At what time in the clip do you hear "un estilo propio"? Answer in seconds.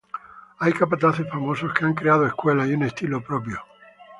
2.73-3.61